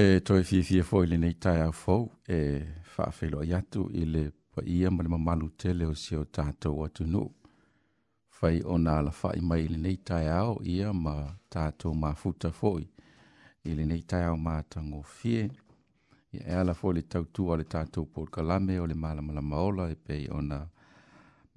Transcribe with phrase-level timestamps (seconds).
[0.00, 2.02] e toe fiafia foʻi lenei taeaofou
[2.36, 2.36] e
[2.92, 4.22] faafeiloai atu i le
[4.54, 7.28] paia ma le mamalu tele o sia o tatou atunuu
[8.38, 11.14] fai ona alafaʻi mai i lenei taeao ia ma
[11.54, 12.84] tatou mafuta foʻi
[13.68, 15.42] i lenei taeao matagofie
[16.34, 20.24] ia e ala foʻi le tautua a le tatou polokalame o le malamalamaola e pei
[20.38, 20.58] ona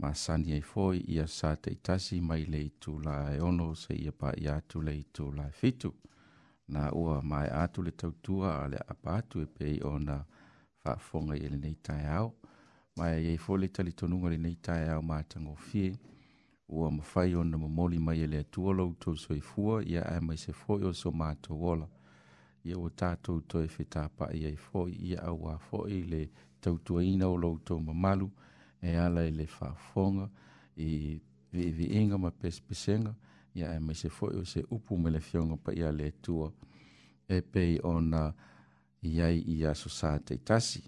[0.02, 5.52] masani ai foʻi ia sa taʻitasi mai le itulae ono seʻia paia atu le itulae
[5.60, 5.92] fitu
[6.74, 10.18] na ua mai atu le tautua a le apa atu e pei o na
[10.84, 12.30] whaafonga i le nei tai au.
[12.98, 15.88] Mai e fo le tali tonunga le nei tai au mā tango fie,
[16.78, 20.22] ua mawhai o na mamoli mai e le atua lau tau soi fua, ia ai
[20.28, 21.88] mai se fo o so mā tau wola.
[22.68, 26.00] Ia ua tātou toi whetā pa i ai fo i ia au a fo i
[26.12, 26.22] le
[26.62, 28.28] tautua ina o lau tau mamalu,
[28.88, 30.26] e ala i le whaafonga,
[30.88, 31.22] i
[31.52, 35.10] vi vi inga ma pespesenga, pes ia e mai se foi o se upu me
[35.12, 36.52] le fionga pa ia le tua
[37.28, 38.34] e pei ona
[39.10, 40.82] iai i aso sa te tasi.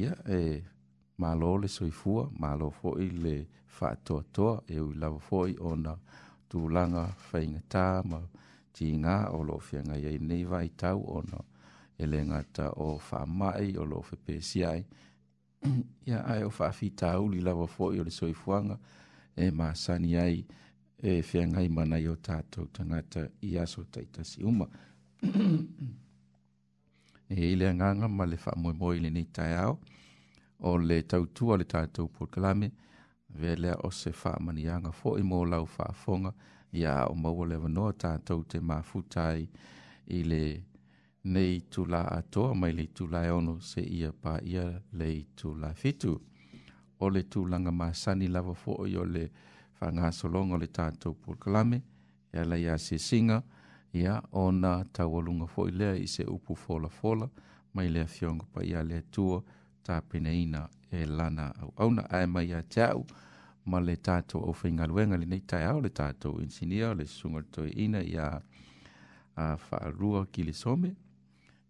[0.00, 0.40] Ia e
[1.22, 3.36] malo le soifua, malo foi le
[3.76, 5.92] whaatoa toa e ui lava foi ona
[6.50, 8.20] tūlanga whainga tā ma
[8.74, 11.40] ti ngā o lo fianga iai nei vai tau ona
[12.00, 14.80] e le ngata o whamai o lo whepesiai.
[16.08, 18.76] ia ai o whaafi tāuli lava foi o le soifuanga
[19.36, 20.64] e ma sani ai ia
[21.02, 24.66] e whiangai mana i o tātou tangata i aso teitasi uma.
[27.34, 29.78] e ile anganga ma le wha moi le nei tai ao,
[30.60, 32.70] o le tautua le tātou pulkalame,
[33.34, 36.32] vea lea o se wha mani anga fo i mō lau wha fonga,
[36.72, 39.44] ia o maua le wanoa tātou te mā futai
[40.06, 40.42] i le
[41.26, 45.26] nei tu la atoa mai le tu la e ono se ia pa ia le
[45.36, 46.16] tu la fitu.
[47.00, 51.14] O le tu langa mā sani lava fo i o le tātou, whangasolongo le tātou
[51.14, 51.82] pulkalame,
[52.34, 53.42] ia lai a se singa,
[53.92, 57.28] ia o nā tāwalunga fōi lea i se upu fola fola,
[57.74, 59.42] mai lea fiongo pa ia lea tua,
[59.86, 63.04] tā pene ina e lana au auna, ae mai a te au,
[63.64, 67.42] ma le tātou au whainga luenga, le nei tai au le tātou insinia, le sunga
[67.52, 68.28] toi ina ia
[69.36, 70.94] a wha'arua ki le some,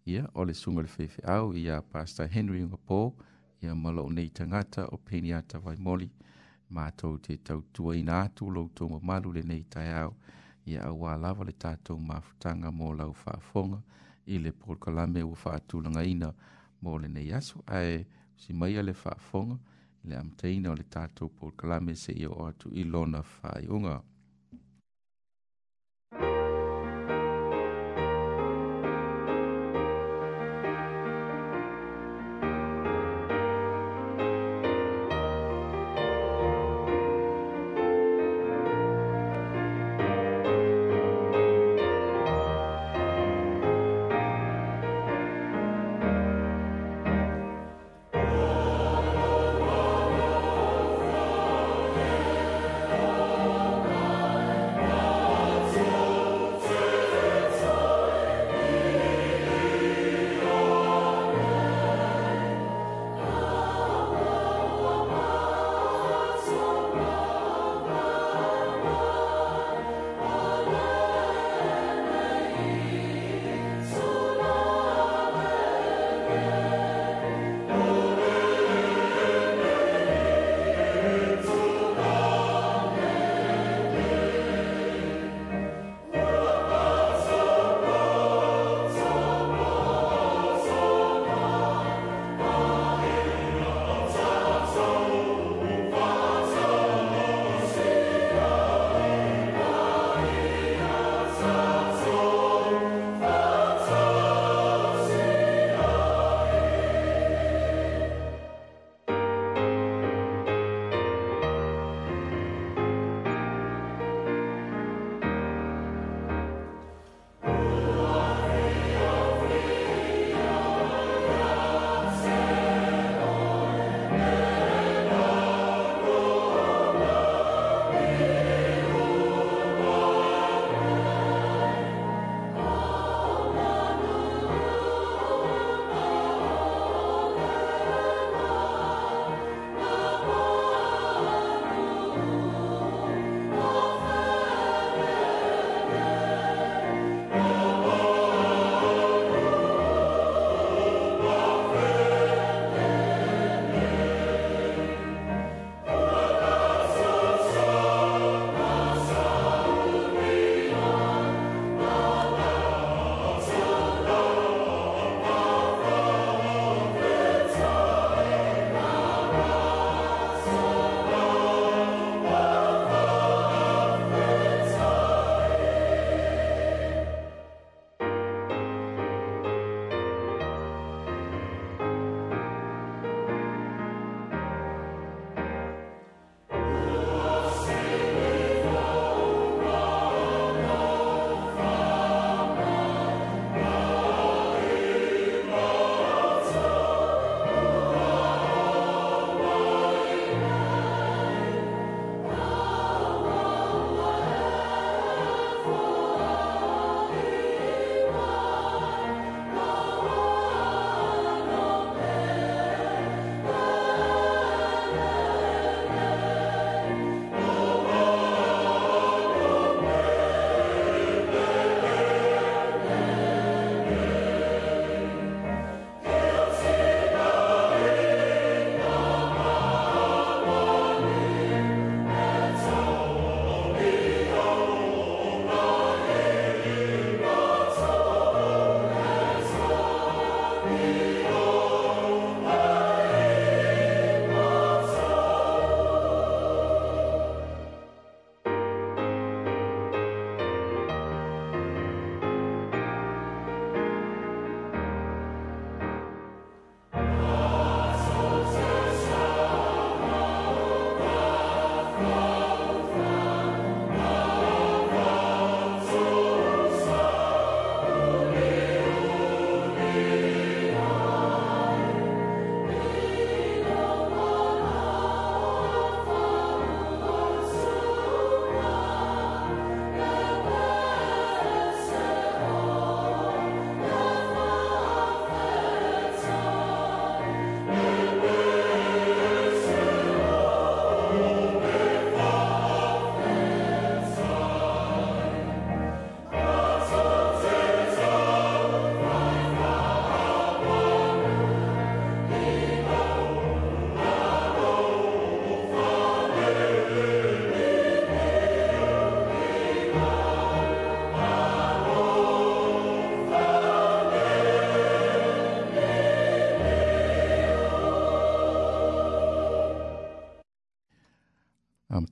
[0.07, 3.01] ia o le sunga le whewe au, ia pastor Henry Ngapō,
[3.63, 6.09] ia malo nei tangata o peniata vai moli,
[6.75, 10.11] mātou te tautua i nā atu loutou ma malu le nei tai au
[10.71, 13.79] i a wā lava le tātou mafutanga mō lau whaafonga
[14.35, 16.31] i le pōkalame ua whaatūlanga ina
[16.83, 17.95] mō le nei aso ae
[18.41, 19.57] si maia le whaafonga
[20.09, 23.97] le amteina o le tātou pōkalame se i o atu i lona whaiunga.
[23.97, 23.97] unga.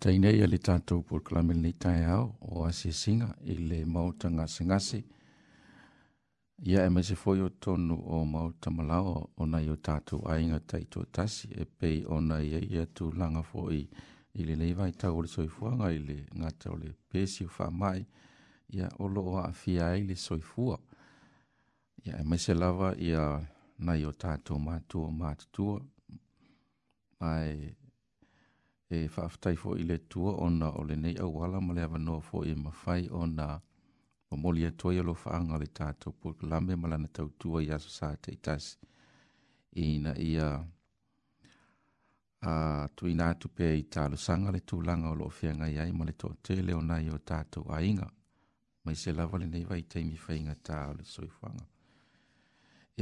[0.06, 5.00] tainei a le tatou proklame lenei taeao o asiasiga i le maota gasegase
[6.70, 11.48] ia e mase foi o tonu o maota malao ona i o tatou aiga taitoatasi
[11.62, 13.80] e pei ona iai atulaga foi
[14.40, 18.06] i lelei vaitau o le soifuaga i le gata o le pesi o faamai
[18.78, 20.78] ia o loo aafia ai le soifua
[22.06, 23.24] ia e mase lava ia
[23.80, 25.82] nai o tatou matua matutua
[27.20, 27.74] ae
[28.89, 31.82] e whaaftai fo i le tua o na o le nei au wala ma le
[31.88, 33.48] awa noa fo i mawhai o na
[34.32, 37.68] o moli e toi alo whaanga le tātou pūrka lambe ma lana tau tua i
[37.75, 38.65] aso sā te itas
[39.84, 40.48] i na ia
[42.51, 42.54] a
[42.96, 46.04] tu i nā tupe i tālu sanga le tūlanga o lo whianga i ai ma
[46.10, 48.10] le tō tele o nai o tātou a inga
[48.86, 51.65] mai se lava le nei vai teimi whainga tā o le soifuanga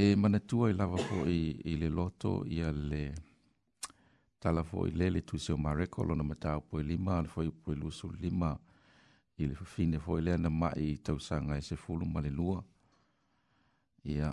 [0.02, 3.32] e mana tua i lava fo i, i le loto i a le loto
[4.44, 8.50] tala foi lele tu seu mareko lona mata po lima le foi po lusu lima
[9.42, 12.58] i le fine foi le na mai tau sanga e se fulu male lua
[14.14, 14.30] ia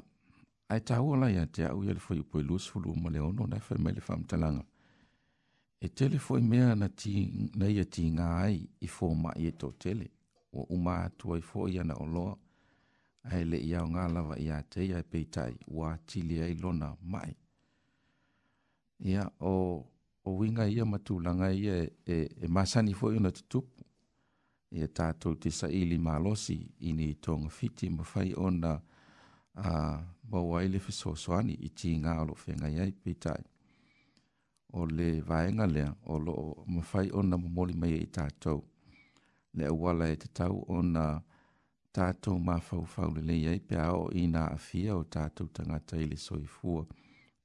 [0.72, 3.56] ai tau ola ia te au ia le foi po lusu fulu male ono na
[3.66, 4.64] fa mele fam talanga
[5.84, 7.14] e tele foi mea na ti
[7.58, 10.06] na ia ti nga ai i fo mai e to tele
[10.58, 12.24] o uma tu ai foi ia na olo
[13.32, 17.32] ai le ia nga lava ia te ia e peitai wa tili ai lona mai
[19.10, 19.54] ia o
[20.24, 23.84] o winga ia matulanga ia e, e, e masani fo ina tutupu.
[24.70, 28.74] Ia tātou te saili malosi ini i tonga fiti mawhai ona
[29.54, 30.00] a uh,
[30.30, 33.42] mawaile fisoswani i ti ngā alo whenga iai pitae.
[34.78, 36.34] O le vaenga lea o lo
[36.68, 38.62] mawhai ona mamoli mai i tātou.
[39.58, 41.08] Le awala e te tau ona
[41.92, 46.16] tātou mawhau fawle le iai pia o i nā afia o tātou tangata i le
[46.16, 46.86] soifua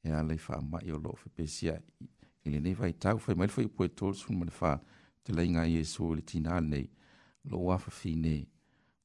[0.06, 3.48] e alei wha mai o lo fipesia i tātou i le nei vaitau fai mai
[3.50, 4.72] le fai upoe tolusuna ma le fa
[5.24, 6.88] talaiga a iesu i le tinā lenei
[7.50, 8.34] loʻu afafine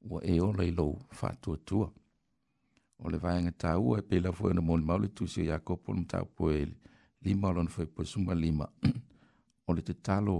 [0.08, 1.86] ua e ola i lou faatuatua
[3.02, 6.00] o le vaega tāua e peilau foi ona molimau le tusi o iakopo o le
[6.02, 6.54] mataupue
[7.26, 8.66] lima o lona faipoe suma lima
[9.68, 10.36] o le tatalo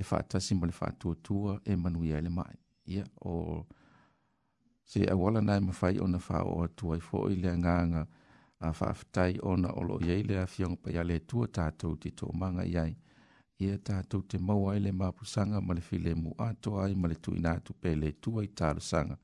[0.00, 2.54] e faatasi ma le faatuatua e manuia i le mai
[2.94, 3.34] ia o
[4.90, 8.02] se auala na e mafai ona faaoo atu ai foʻi le agaga
[8.60, 12.30] a whaafitai o na olo iei le a fiong pa iale tua tātou te tō
[12.40, 12.96] manga iei.
[13.64, 17.38] Ia tātou te maua ele mapusanga ma le file mu ato ai ma le tui
[17.40, 19.16] nātu pe le tua i tālu sanga.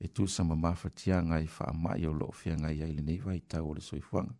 [0.00, 3.70] E tū sama mawhatianga i wha mai o loo fianga iei le nei vai tau
[3.70, 4.34] o le soifuanga.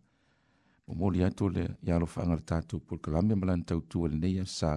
[0.87, 4.75] Mo mōli ato le iaro whanga le tātou pulkalame malan tau tū le nei sa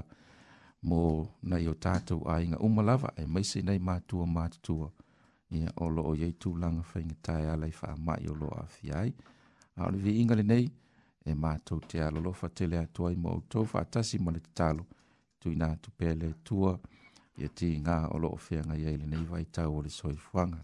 [0.87, 1.01] mō
[1.43, 4.91] na i o tātou a inga umalava e maise nei mātua mātua.
[5.51, 9.09] Ia o loo iei tūlanga whaingatai alai wha mai o loo a fiai.
[9.11, 9.39] Ia
[9.79, 10.67] a o le viiga lenei
[11.31, 14.83] e matou te alolofa tele atu ai ma outou faatasi ma le tatalo
[15.41, 16.73] tuina atu pea le tua,
[17.41, 20.61] ia tigā o loo feagai ai lenei vaitau o le soifuaga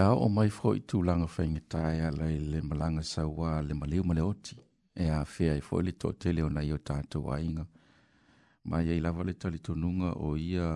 [0.00, 4.04] a o mai fo i tūlanga whainga tae a lei le malanga sawa le maliu
[4.08, 4.56] male oti.
[4.94, 7.64] E a fea i fo i le tō te leo nei o tātou a inga.
[8.64, 10.66] Mai e i lava le tali tūnunga o ia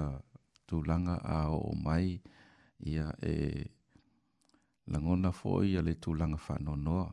[0.70, 2.18] tūlanga a o mai
[2.92, 3.64] ia e
[4.92, 7.08] langona fo i a le tūlanga whanonoa.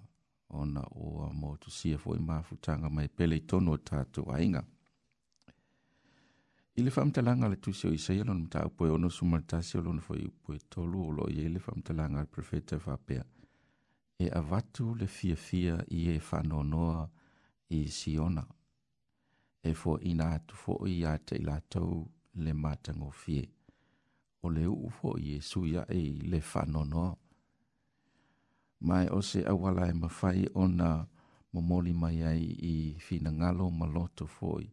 [0.60, 4.42] Ona o a mō tu sia fo i mafutanga mai pele i tono tātou a
[4.44, 4.66] inga.
[6.82, 10.24] I le whamtalanga le tusi o isai alon mta upoe ono sumaritasi alon fo i
[10.32, 13.24] upoe tolu o lo i le whamtalanga le profeta whapea.
[14.26, 17.08] E avatu le fia fia i e whanonoa
[17.78, 18.44] i siona.
[19.70, 22.02] E fo i nga atu fo i ata i latau
[22.44, 23.44] le matango fie.
[24.44, 27.14] O le u fo i e suia e le whanonoa.
[28.88, 30.90] Mai o se awala e mawhai ona
[31.54, 32.74] mamoli mai ai i
[33.06, 34.68] fina ngalo maloto fo i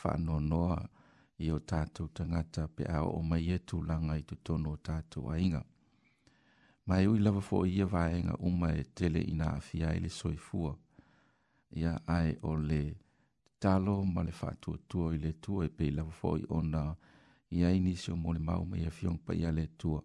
[0.00, 0.76] whanonoa.
[0.76, 1.02] Mai
[1.42, 5.30] i o tātou tangata pe a o mai e tūlanga i tu tono o tātou
[5.34, 5.62] ainga.
[6.86, 10.74] Mai ui lava fo ia vaenga uma e tele i nā awhia i le soifua.
[11.80, 12.80] Ia ai o le
[13.62, 16.84] talo ma le whātua tua i le tua e pe lava fo i o nā
[17.54, 20.02] i a inisi o mole mau mai a fiong pa ia le tua.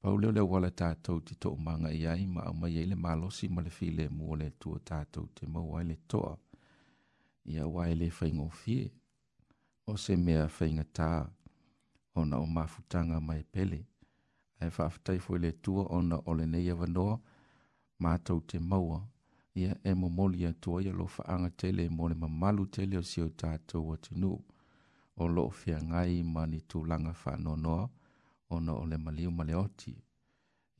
[0.00, 2.96] Pau leo leo wala tātou ti tō manga i ai ma au mai e le
[2.96, 6.32] malosi ma le file mua le tua tātou te mau ai le toa.
[7.52, 8.80] Ia wai le whaingo fie.
[8.80, 8.90] Ia
[9.92, 11.08] o se mea whaingatā
[12.20, 13.80] o na o mafutanga mai pele.
[14.64, 17.16] E whaafatai fwe le tua o na o le neia wanoa
[18.02, 19.00] mātou te maua.
[19.62, 23.28] Ia e mo moli atua ia lo whaanga tele mo le mamalu tele o sio
[23.42, 24.32] tātou atinu.
[25.22, 27.90] O lo whia ngai ma ni tūlanga whanonoa
[28.50, 29.94] o na o le maliu male oti.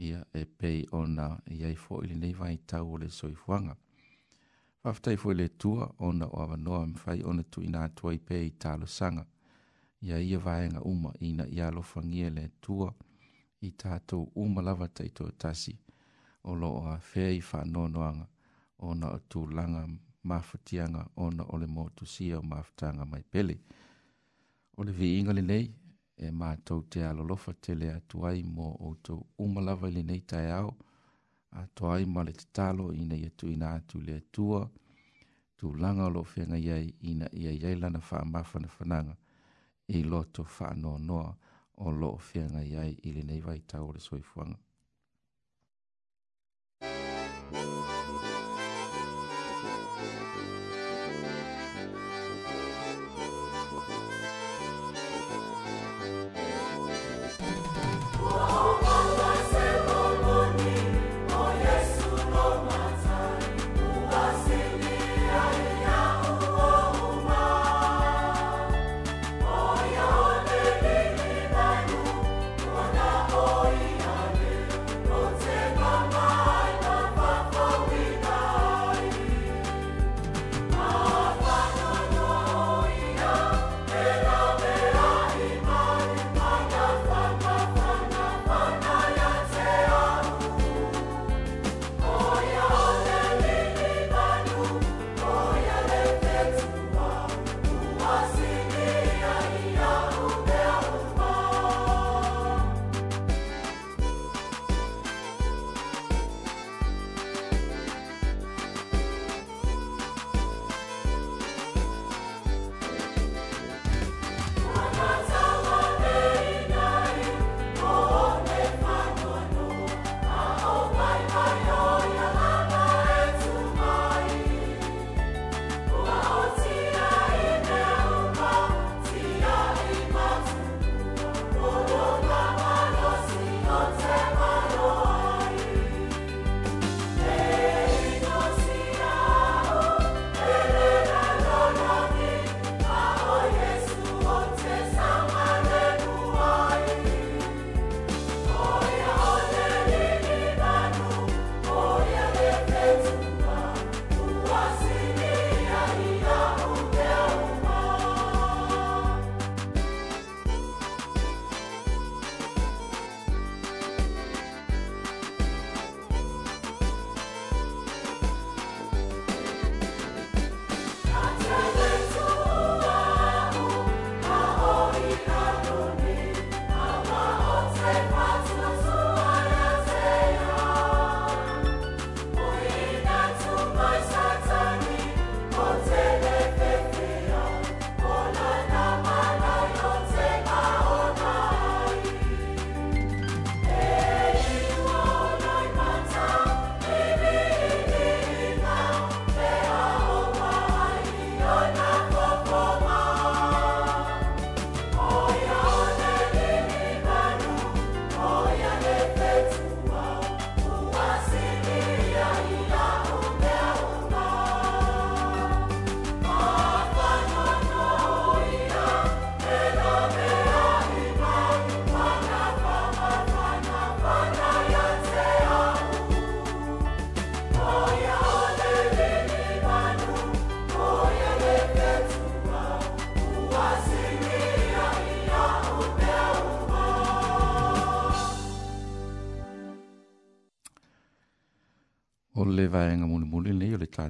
[0.07, 1.27] Ia e pei o na
[1.59, 3.77] iai fwe le nei vai tau o le soifuanga.
[3.77, 3.91] Ia
[4.87, 8.19] Whaftai fwe le tua o na o awa noa mwhai o na tui nā tuai
[8.29, 9.23] pē i tālo sanga.
[10.07, 12.89] Ia ia vāenga uma i na i alo whangia le tua
[13.69, 15.75] i tātou uma lava tai tō tasi
[16.51, 18.27] o lo o a whea i whanonoanga
[18.89, 19.85] o na o tū langa
[20.33, 23.57] mawhatianga o na o le mōtu sia o mawhatanga mai pele.
[24.79, 25.65] O le vi inga le nei
[26.17, 30.23] e mātou te alo lofa te le atuai mō o tō uma lava le nei
[30.33, 30.71] tai au.
[30.75, 30.87] Ia
[31.53, 34.61] a to ai male te talo ina ia tu ina atu le tua
[35.59, 36.77] tu langa lo fenga ia
[37.11, 39.15] ina ia ia lana fa mafa na fananga
[39.89, 41.17] i loto fa no no
[41.85, 44.59] o lo fenga ia i le nei vai tau le soifuanga
[47.53, 48.02] Música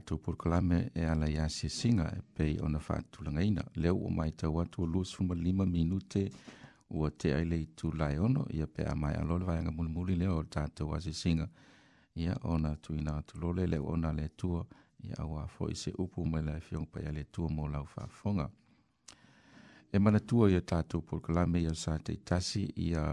[0.03, 3.63] tātou proklame e ala ia se singa e pei ona whātu langaina.
[3.75, 6.29] Leo o mai tau atu o lūs fuma lima minute
[6.93, 10.17] ua te aile i tū lai ono ia pe a mai alole vai anga mulimuli
[10.21, 11.47] leo o tātou a se singa.
[12.19, 14.65] Ia ona tu ina atu lole leo ona le tua
[15.05, 17.87] ia awa fo i se upu mai lai fiong pa ia le tua mō lau
[17.95, 18.51] whāfonga.
[19.93, 23.07] E mana tua ia tātou proklame ia sa te tasi ia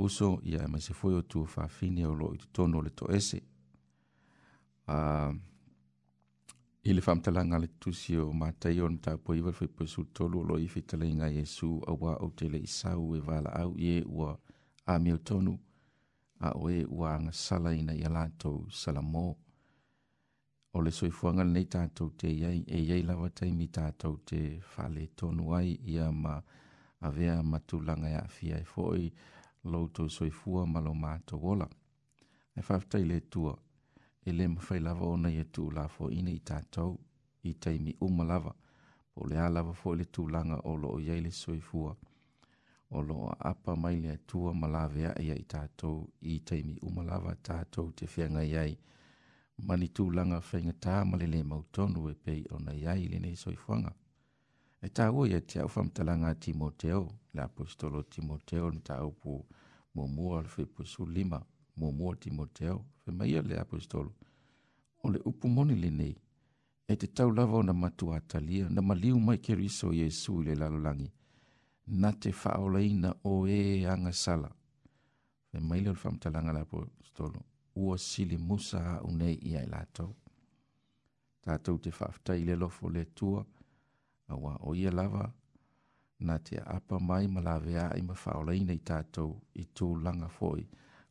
[0.00, 3.10] uso ia e mai se foi o tua whāfine o lo i tono le to
[3.16, 3.42] ese.
[4.90, 5.32] Uh,
[6.82, 10.54] I le whamtalanga le tusi o mātai o nita po iwa fai pēsu tolu lo
[10.64, 13.98] i fai tala inga Yesu a wā au te le isau e wāla au ye
[14.08, 14.30] ua
[14.94, 15.52] a mio tonu
[16.48, 19.26] a o e ua anga sala ina i alato salamo.
[20.72, 24.40] O le soifuanga le nei tātou te iai e iai lawa tai mi tātou te
[24.72, 29.14] whale tonu ai i a ma a vea matulanga ya fia e foi e
[29.68, 31.68] lo to soifua malo mātou wola.
[32.56, 33.52] E whaftai le tua.
[33.52, 33.68] E
[34.28, 36.92] e le mawhai lava o nei e tū la fō ina i tātou
[37.50, 38.52] i teimi uma lava.
[39.14, 41.94] Po le alava fō le tū langa o lo o yeile soifua.
[42.90, 47.02] O lo a apa mai le tua malave a ia i tātou i teimi uma
[47.02, 48.74] lava tātou te whianga iai.
[49.66, 53.36] Mani tū langa whainga tā male le mautonu e pei o nei iai le nei
[53.44, 53.94] soifuanga.
[54.82, 59.42] E tā ia te au whamtalanga Timoteo, la apostolo Timoteo ni tā upu
[59.94, 61.36] mua mua alfe pusu lima.
[61.38, 61.46] Mua
[61.80, 64.10] muamua timoteo femaia le apostolo
[65.04, 66.14] o le upu moni lenei
[66.90, 71.08] e te taulava ona matua atalia na maliu mai keriso iesu i le lalolagi
[72.00, 74.50] na te faaolaina o ē e agasala
[75.52, 77.40] femaile o le faamatalaga le apostolo
[77.82, 80.10] ua sili musa aʻu nei ia i latou
[81.44, 83.40] tatou te faafetai i le lofo le atua
[84.32, 85.24] auā o ia lava
[86.26, 89.30] na te aapa mai ma laveaʻi ma faaolaina i tatou
[89.62, 90.64] i tulaga foʻi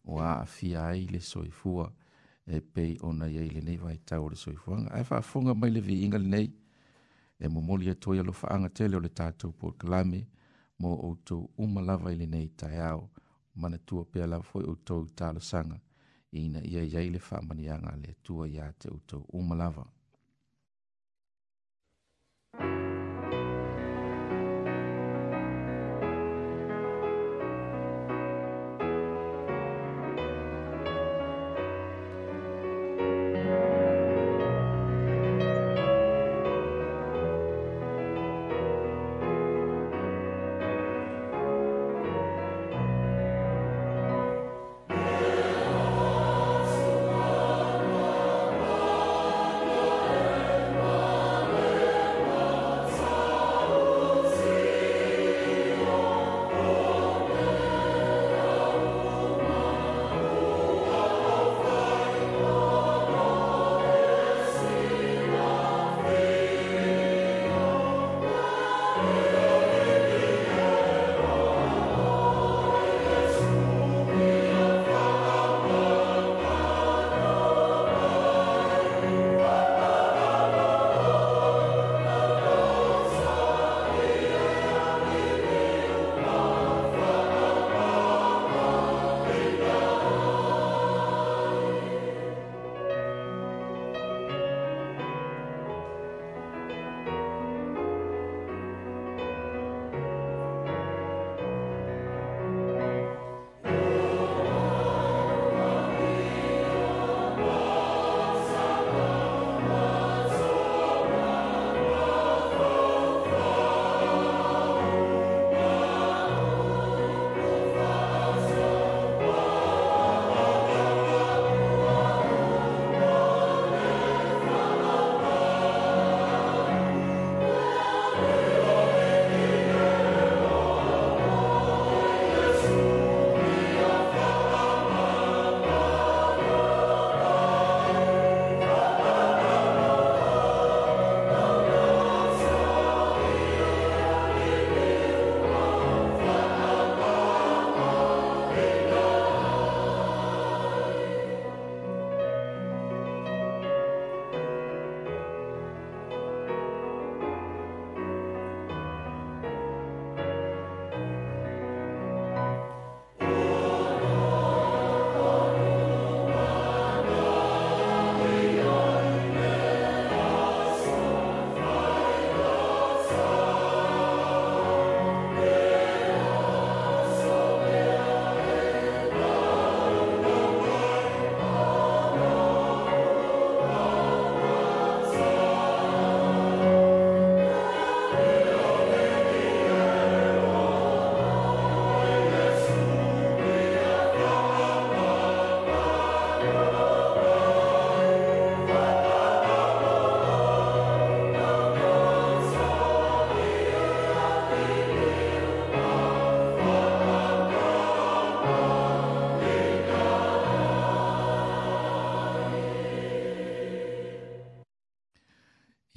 [0.06, 1.86] o a fia ai le soifua
[2.56, 6.18] e pei ona ia i lenei vaitau o le soifuaga ae faafoga mai le viiga
[6.34, 6.50] nei
[7.46, 10.22] e momoli atu e ai alofaaga tele o le tatou pokalame
[10.80, 13.04] mo outou uma lava i lenei taeao
[13.62, 15.78] manatua pea lava foi outou talosaga
[16.42, 19.86] ina ia iai le faamaniaga a le atua iā te o uma lava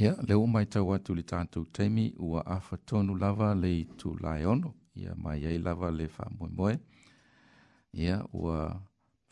[0.02, 3.82] Ia, yeah, leo mai tau atu li tātou teimi ua awha tonu lava le i
[4.00, 4.70] tū lai ono.
[4.98, 6.72] Ia, yeah, mai ei lava le wha moe moe.
[6.72, 8.56] Ia, yeah, ua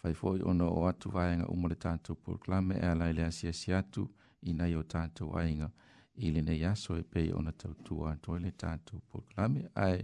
[0.02, 3.74] whai fōi ono o atu vāinga uma le tātou proklame e alai le asia si
[3.80, 4.04] atu
[4.46, 5.70] i nei o tātou vāinga
[6.22, 9.66] i le nei aso e pei ona tau tua atoi le tātou proklame.
[9.74, 9.98] Ai,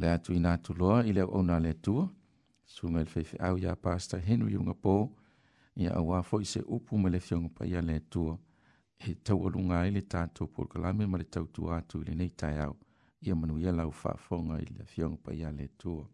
[0.00, 2.08] le atu i nātu loa i leo ona le tua.
[2.64, 4.96] Sunga le whaifi au ia pastor Henry Ungapō.
[5.82, 8.32] Ia, ua fōi se upu me le fionga pa ia le tua.
[8.32, 8.42] Ia,
[8.98, 12.74] he tau alunga ele tātou pōr kalame ma le tau tuātou ili nei tai au
[13.26, 16.04] ia manu ia lau whaafonga i le fionga pa ia le tua.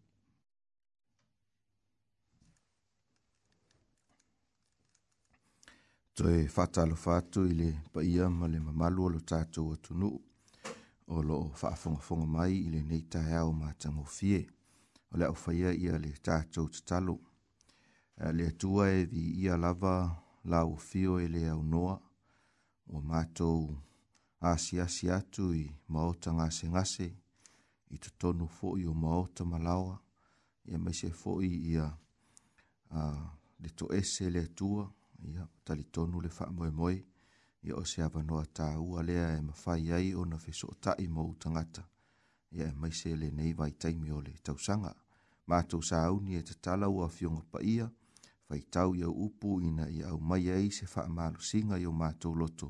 [6.17, 10.19] Tō e whātalo whātu i le pa ia ma le mamalu alo tātou atu nuu
[11.15, 14.43] o lo whaafonga fonga mai i le nei tai au ma tango fie
[15.13, 17.19] o le au whaia ia le tātou tatalo.
[18.21, 19.95] Eh, le tua e vi ia lava
[20.51, 22.01] lau fio e le au noa
[22.93, 23.71] o mātou
[24.45, 29.95] āsi āsi atu i maota ngase ngase i te tonu fōi o maota malawa
[30.69, 31.87] i a meise fōi i a
[32.93, 33.23] uh,
[33.65, 34.85] le to ese le tua
[35.31, 36.93] i a tali tonu le wha moe moe
[37.65, 40.77] i a ose awa noa tā ua lea e mawhai ai o na fiso o
[40.85, 41.87] tai mo utangata
[42.53, 44.93] i a e meise le nei vai taimi o le tausanga
[45.49, 47.89] mātou sa auni e te tala ua fionga pa ia
[48.53, 52.35] Fai tau iau upu ina i au mai ei se wha singa i o mātou
[52.37, 52.67] loto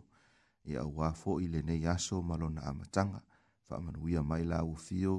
[0.70, 3.18] ia auā foʻi lenei aso ma lona amataga
[3.68, 5.12] faamanuia mai lauafio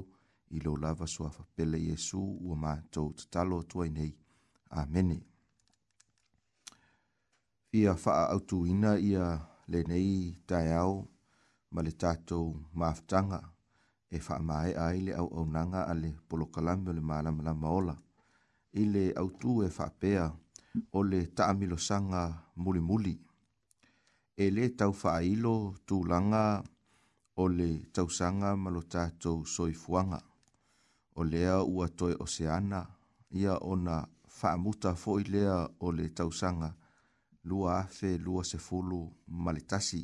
[0.56, 1.06] i lo lava
[1.56, 4.12] pele iesu ua matou tatalo atua i nei
[4.80, 5.18] amene
[7.80, 9.24] ia faaautūina ia
[9.72, 10.10] lenei
[10.48, 10.94] taeao
[11.72, 12.46] ma le tatou
[12.80, 13.38] mafataga
[14.16, 17.94] e faamaeʻa ai le au auaunaga a le polokalame o le malamalama ola
[18.80, 19.68] i le autū e
[20.00, 20.24] pea
[20.98, 21.18] o le
[21.86, 22.22] sanga
[22.62, 23.14] muli muli
[24.42, 25.52] e le tau whaailo
[25.88, 26.40] tūlanga
[27.42, 30.18] o le tausanga malo tātou soifuanga.
[31.14, 32.80] O lea ua toi oseana,
[33.30, 33.96] ia ona
[34.38, 36.72] whaamuta fōi lea o le tausanga,
[37.44, 40.02] lua afe lua se fulu maletasi.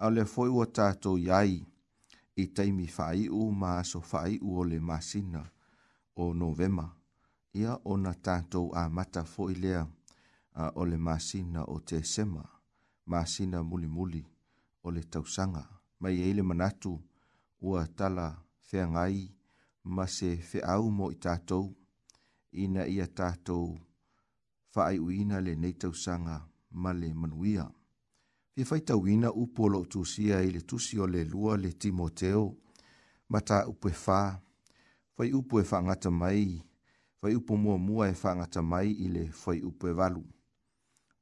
[0.00, 1.60] Au le fōi ua tātou iai,
[2.40, 5.44] i teimi whai u maso whai o le masina
[6.16, 6.88] o novema,
[7.52, 9.84] ia ona tātou a mata fōi lea
[10.74, 12.44] o le masina o te sema
[13.06, 14.24] maasina muli
[14.82, 15.64] o le tausanga.
[16.00, 16.92] mai ai e manatu
[17.66, 18.26] ua tala
[18.68, 19.18] feagai
[19.94, 21.66] ma se feʻau mo i tatou
[22.62, 23.66] ina ia tatou
[24.72, 26.36] faaiʻuina lenei tausaga
[26.82, 27.64] ma le manuia
[28.54, 32.44] fia faitauina upu o loo tusia i le tusi o le lua le timoteo
[33.30, 34.20] ma taupu e fā
[35.14, 36.46] fai upu e faagata mai
[37.18, 40.22] fai upu muamua e faagata mai i le fai upu valu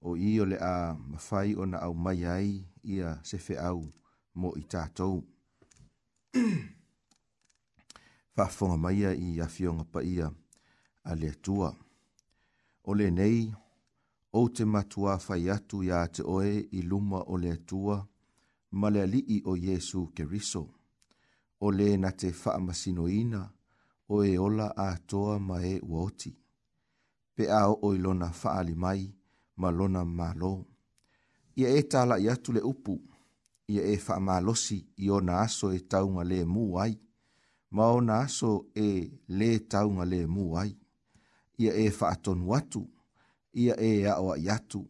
[0.04, 2.50] o i o le a mawhai o na au mai ai
[2.94, 3.80] ia se fe au
[4.40, 5.14] mo i tātou.
[8.36, 10.26] Whafonga mai a i a fionga pa ia
[11.04, 11.70] a le atua.
[12.88, 13.40] O le nei,
[14.38, 17.96] o te matua whai atu ia te oe i luma o le atua,
[18.78, 20.64] ma le alii o Jesu Keriso.
[21.64, 23.40] O le na te whaamasinoina,
[24.12, 26.32] o e ola a toa ma e uoti.
[27.34, 29.23] Pe a o ilona faali mai, o
[29.56, 30.64] malona malo.
[31.56, 32.94] Ia e tala i atu le upu,
[33.68, 36.94] ia e wha malosi i o aso e taunga le mu ai,
[37.74, 40.72] ma o aso e le taunga le mu ai.
[41.62, 42.82] Ia e wha atonu atu,
[43.62, 44.80] ia e aoa i atu,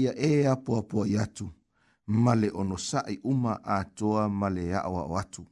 [0.00, 1.46] ia e apua pua i atu,
[2.24, 5.42] ma le ono sai uma a toa ma le aoa o atu.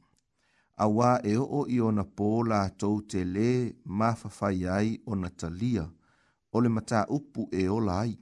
[0.77, 3.49] A wā e o i na pō la tau te le
[3.97, 5.85] ma fafai ai ona talia,
[6.55, 8.13] o le mata upu e ola ai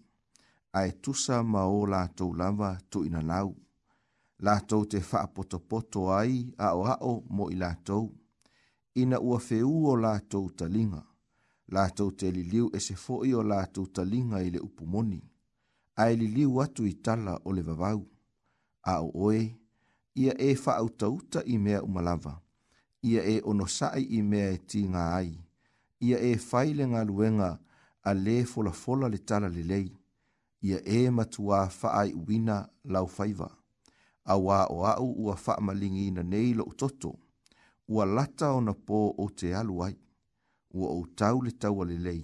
[0.80, 3.50] ai tusa ma o latou lava tuuina lau
[4.46, 6.34] latou te faapotopoto ai
[6.68, 8.06] aʻoaʻo mo i latou
[9.02, 11.00] ina ua feu o latou taliga
[11.76, 15.22] latou te liliu ese foʻi o latou taliga i le upu moni
[16.04, 18.02] ae liliu atu i tala o le vavau
[18.94, 19.42] aʻoʻoe
[20.24, 22.02] ia e faaʻutauta i mea uma
[23.12, 25.32] ia e onosaʻi i mea e tigā ai
[26.08, 27.50] ia e fai le galuega
[28.04, 30.00] a lē folafola le tala lelei le
[30.66, 32.58] ia e matua faa i wina
[32.94, 33.50] lau faiva.
[34.24, 37.12] A wā o au ua faa malingi na nei lo toto,
[37.88, 39.96] ua lata o na pō o te alu ai,
[40.78, 42.22] ua o tau le tau ale lei,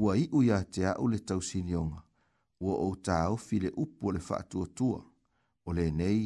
[0.00, 2.00] ua i uia te au le tau sinionga,
[2.64, 5.00] ua o tau file upu le faa tua tua,
[5.64, 6.22] o le nei,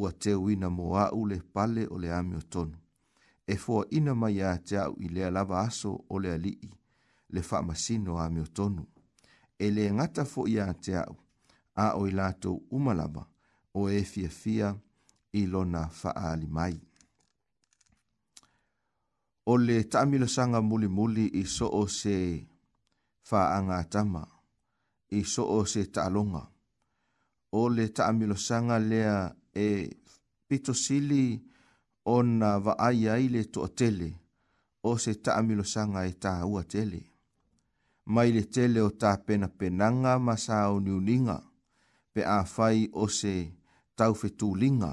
[0.00, 2.78] ua te wina mo au le pale o le ami o tonu
[3.46, 6.70] e fua ina mai a te au i lea lava aso o le alii,
[7.32, 8.86] le wha masino a o tonu
[9.58, 11.14] e le ngata fo ia te au,
[11.74, 13.24] a o i lato umalaba
[13.78, 14.68] o e fia fia
[15.32, 16.76] i lona faali mai.
[19.46, 22.16] O le tamila sanga muli muli i so o se
[23.28, 24.22] faanga tama,
[25.10, 26.42] i so o se talonga,
[27.58, 29.14] o le tamila sanga lea
[29.66, 29.88] e
[30.46, 31.24] pito sili
[32.04, 34.10] o na vaaya i le to tele,
[34.88, 37.07] o se tamila sanga e ta ua tele
[38.14, 41.36] mai le tele o ta pena penanga ma sa o niuninga,
[42.12, 43.34] pe a fai o se
[43.98, 44.92] tau fetulinga.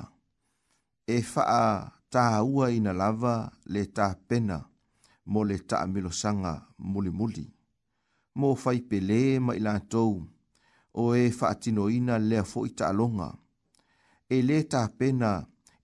[1.16, 1.70] E faa
[2.14, 2.24] ta
[2.56, 3.36] ua ina lava
[3.74, 4.58] le ta pena
[5.32, 6.54] mo le ta milosanga
[6.92, 7.46] muli muli.
[8.40, 9.74] Mo fai pele ma ila
[11.02, 13.30] o e faa tino ina lea fo i alonga.
[14.36, 15.30] E le ta pena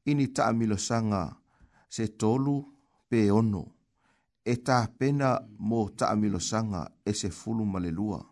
[0.09, 1.21] ini ta milosanga
[1.95, 2.55] se tolu
[3.09, 3.63] pe ono
[4.45, 8.25] e tā pena mō ta sanga e se fulu malelua.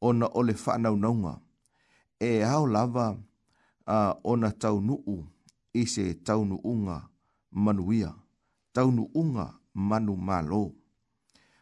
[0.00, 1.40] Ona o le whanau naunga.
[2.20, 3.16] E hao lava
[3.86, 5.26] a uh, ona tau nuu
[5.74, 7.08] i se tau nuunga
[7.50, 8.14] manuia.
[8.72, 10.74] Tau nuunga manu malo.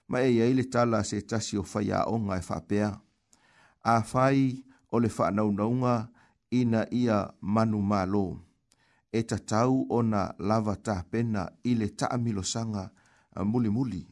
[0.08, 2.88] Ma e iaile tala se tasi o whai a onga e whapea.
[3.82, 4.40] A whai
[4.94, 5.94] o whanau naunga
[6.58, 7.18] ina ia
[7.54, 8.24] manu malo.
[9.12, 12.06] E ta tau ona lava ta pena i le ta
[12.52, 13.05] sanga e
[13.36, 14.02] a muli muli.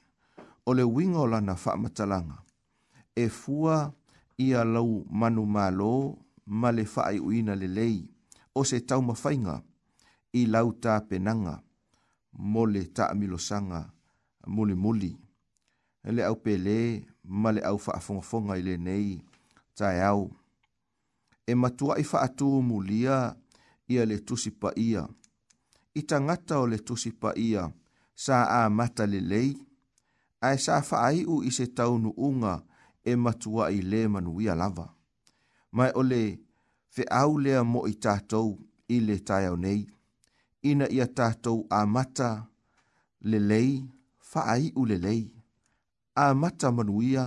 [0.68, 2.36] O le winga o lana wha matalanga.
[3.16, 3.76] E fua
[4.44, 5.92] i a lau manu malo
[6.60, 7.96] ma le wha i uina le lei.
[8.58, 9.54] O se tau mawhainga
[10.38, 11.54] i lau tā penanga.
[12.52, 13.80] Mo le tā milosanga
[14.54, 15.12] muli muli.
[16.06, 16.78] E le au pele
[17.42, 19.10] ma le au wha fonga i le nei.
[19.78, 20.22] Tae au.
[21.46, 23.16] E matua i wha atu mulia
[23.92, 25.02] ia le tusipa ia.
[25.94, 27.44] I tangata o le tusipa ia.
[27.48, 27.64] Ia
[28.16, 29.50] sa a mata lelei,
[30.46, 32.52] ai sa faa iu i se taunu unga
[33.04, 34.86] e matua i le manuia lava.
[35.76, 36.22] Mai ole
[36.94, 38.48] fe au lea mo i tātou
[38.88, 39.80] i le tāiau nei,
[40.70, 42.30] ina ia tātou a mata
[43.30, 43.72] lelei,
[44.30, 45.22] faa iu lelei,
[46.14, 47.24] a mata manuia,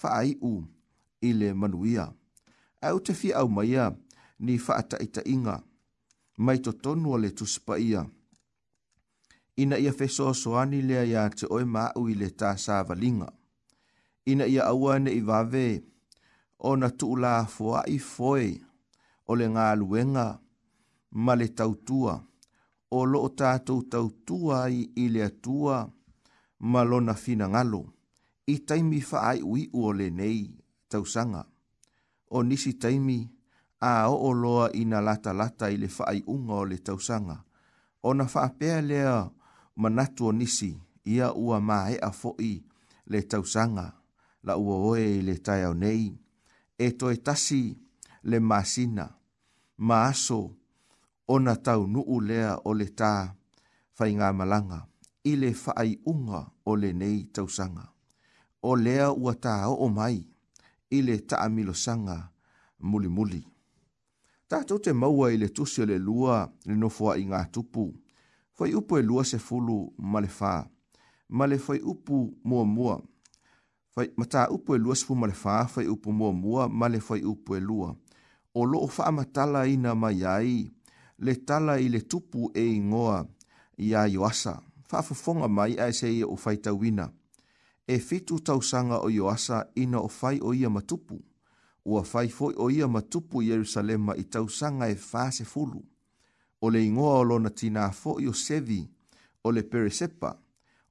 [0.00, 0.54] faa iu
[1.26, 2.04] i le manuia.
[2.88, 3.86] Au te fi au maia
[4.44, 4.98] ni faa ta
[5.34, 5.56] inga,
[6.44, 8.02] mai to tonua le tuspa ia,
[9.56, 13.26] ina ia feso fesoasoani lea ia te oe maau i le tasavaliga
[14.24, 15.66] ina ia aua neʻi vave
[16.58, 18.48] ona tuulafoaʻi foe
[19.26, 20.26] o le galuega
[21.12, 22.14] ma le tautua
[22.90, 25.78] o loo tatou tautua ai i le atua
[26.72, 27.82] ma lona finagalo
[28.46, 30.40] i taimi faaiʻuiʻu o lenei
[30.90, 31.42] tausaga
[32.28, 33.18] o nisi taimi
[33.80, 37.36] a oo loa ina latalata i le faaiʻuga o le tausaga
[38.08, 39.30] ona faapea lea
[39.76, 40.72] manatu o nisi
[41.14, 42.52] ia ua maea foʻi
[43.10, 43.86] le tausaga
[44.46, 46.06] la ua oe i le taeao nei
[46.78, 47.60] e toe tasi
[48.30, 49.06] le masina
[49.86, 50.40] ma aso
[51.34, 53.12] ona taunuu lea o le tā
[54.38, 54.78] malanga
[55.24, 57.84] i le faaiʻuga o lenei tausaga
[58.68, 60.18] o lea ua taoo mai
[60.90, 61.16] i le
[62.90, 63.42] muli muli.
[64.48, 66.34] tatou te maua i le tusi le lua
[66.66, 67.84] le nofoaʻigā tupu
[68.56, 70.66] foi upo e lua se fulu malefa.
[71.28, 73.02] Male foi upu mua mua.
[73.94, 75.66] Foi mata upo e lua se fulu malefa.
[75.68, 77.94] foi upu mua mua, ma foi upu e lua.
[78.54, 80.52] O lo o faa matala i na maiai.
[81.24, 83.26] le tala i le tupu e ingoa
[83.78, 84.52] Ia a yoasa.
[84.88, 87.06] Faa fufonga mai ai se i o fai tawina.
[87.86, 91.16] E fitu tausanga o yoasa ina o fai o ia matupu.
[91.90, 95.82] Ua fai foi o ia matupu Yerusalema i tausanga e fā se fulu
[96.66, 98.80] o le ingoa o lona tina fo i o sevi
[99.46, 100.30] o le peresepa,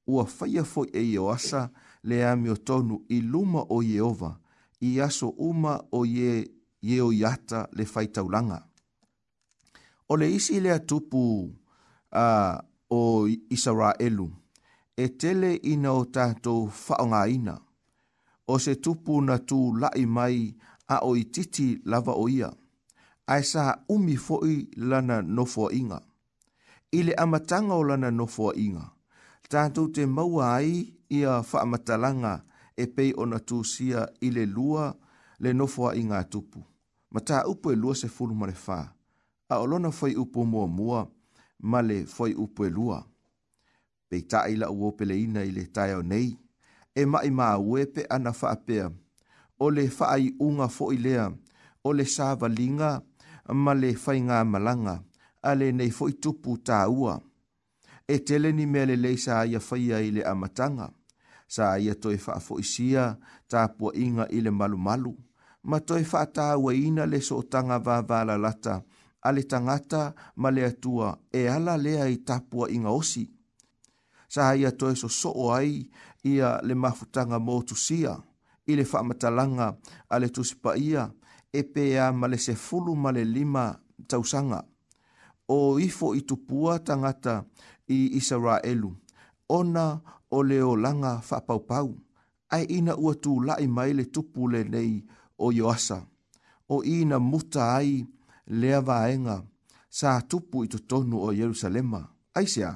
[0.08, 1.66] ua faia fo e i o asa
[2.08, 4.30] le ami o tonu i luma o Yehova,
[4.88, 6.32] i aso uma o ye
[6.80, 8.62] ye o yata le faitaulanga.
[10.08, 11.20] O le isi le atupu
[12.12, 12.64] a uh,
[12.98, 14.28] o Israelu,
[14.96, 17.56] e tele ina o tatou whaonga ina,
[18.48, 20.36] o se tupu na tu lai mai
[20.94, 22.48] a o ititi lava o ia
[23.26, 24.54] ae sa umi foʻi
[24.90, 25.98] lana nofoaʻiga
[26.92, 28.84] i le amataga o lana nofoaʻiga
[29.50, 30.70] tatou te maua ai
[31.18, 32.32] ia fa faamatalaga
[32.76, 34.84] e pei ona tusia i le lua
[35.42, 36.60] le nofoaʻiga atupu
[37.14, 38.78] mataupu e lua sefulu ma le fā
[39.52, 41.00] a olona foi lona mo mua
[41.70, 42.98] male foi faiupu e lua
[44.10, 46.28] peitaʻi laʻu opeleina i le taeao nei
[46.94, 48.84] e maʻi maue pe ana fa faapea
[49.58, 49.84] o le
[50.46, 51.24] unga foʻi lea
[51.86, 52.90] o le savaliga
[53.54, 55.02] ma le whainga malanga,
[55.42, 57.20] a le nei fo tupu tāua.
[58.08, 60.88] E tele ni mea lei sa aia whaia i le amatanga,
[61.48, 63.16] sa aia toi wha fo isia,
[63.48, 65.12] tā pua inga i le malu malu,
[65.62, 68.82] ma toi wha tāua ina le so tanga vā vāla lata,
[69.22, 73.26] a le tangata ma le atua e ala lea i tapua inga osi.
[74.30, 75.86] Sa aia toi so o ai
[76.26, 78.16] ia le mafutanga mō tusia,
[78.66, 79.68] i le whaamatalanga
[80.10, 81.06] a le tusipa ia,
[81.52, 83.74] e pea ma le sefulu ma le lima
[84.06, 84.64] tausanga
[85.48, 87.44] o ifo i tupua tangata
[87.86, 88.90] i Israelu.
[89.48, 91.94] Ona o leo langa whapaupau,
[92.50, 95.04] ai ina ua tū lai mai le tupu le nei
[95.38, 96.02] o Ioasa.
[96.68, 98.02] O ina muta ai
[98.46, 99.42] lea vaenga
[99.90, 102.02] sa tupu i tonu o Jerusalema.
[102.34, 102.74] Aisea,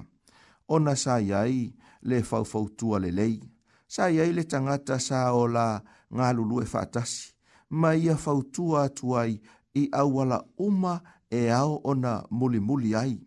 [0.68, 3.42] ona sa iai le faufautua le lei,
[3.90, 5.82] sa iai le tangata sa o la
[6.14, 7.29] ngā lulu e fatasi
[7.70, 9.38] ma ia fautua tuai
[9.78, 11.00] i awala uma
[11.30, 13.20] e ao ona muli muli ai.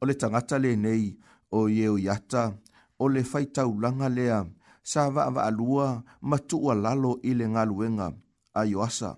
[0.00, 1.16] O le tangata le nei
[1.50, 2.58] o ieo yata,
[2.98, 4.44] o le faitau langa lea,
[4.82, 8.08] sa vaa alua matua lalo i le ngaluenga
[8.54, 9.10] a yoasa.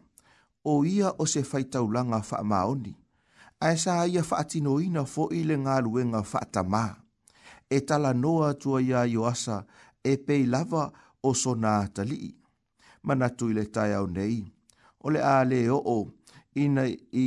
[0.64, 2.93] O ia o se faitau langa faa maoni,
[3.61, 6.93] a sa ia faa tinoina fo i le ngaluenga faa tamaa.
[7.68, 9.57] E tala noa tua ia yoasa,
[10.05, 12.38] e pei lava o sona talii
[13.09, 14.36] manatu i le tai au nei.
[15.04, 15.98] O le a le o o,
[16.62, 16.82] ina
[17.24, 17.26] i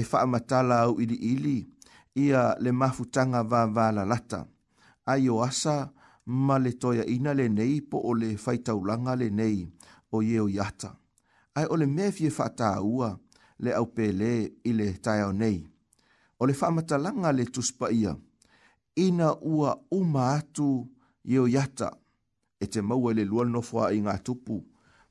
[0.00, 1.56] e whaamatala au ili ili,
[2.24, 4.40] ia le mafutanga vā vā la lata.
[5.12, 5.74] Ai o asa,
[6.46, 9.58] ma le toia ina le nei po o le whaitaulanga le nei
[10.14, 10.90] o ye o yata.
[11.56, 12.30] Ai o le mea fie
[12.94, 13.08] ua,
[13.64, 14.30] le au pele
[14.64, 15.58] i le tai au nei.
[16.40, 18.12] O le whaamatalanga le tuspa ia,
[19.06, 20.68] ina ua uma atu
[21.30, 21.88] ye o yata,
[22.62, 24.56] e te maua le lua nofoa i ngā tupu,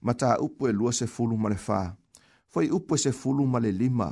[0.05, 1.79] ma ta upu e lua se fulu ma le fa.
[2.51, 4.09] Foi upu se fulu ma le lima.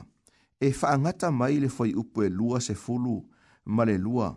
[0.66, 3.16] E whaangata mai le foi upu e lua se fulu
[3.76, 4.28] ma le lua.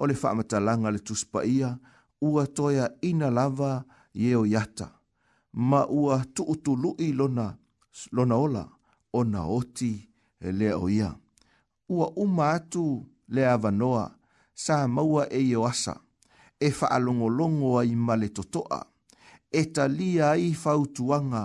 [0.00, 1.70] O le whaamata langa le tuspa ia,
[2.28, 3.70] ua toia ina lava
[4.22, 4.86] yeo yata.
[5.70, 7.46] Ma ua tuutu lui lona,
[8.16, 8.64] lona ola,
[9.18, 9.92] ona oti
[10.40, 11.10] e le o ia.
[11.94, 12.84] Ua uma atu
[13.34, 14.04] le avanoa,
[14.62, 15.94] sa maua e yo asa.
[16.60, 18.80] E whaalongolongo ai ma le totoa
[19.60, 21.44] e talia i fautuanga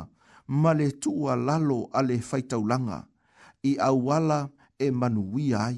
[0.61, 2.99] ma le tua lalo a le faitaulanga
[3.69, 4.39] i awala
[4.79, 5.77] e manuia ai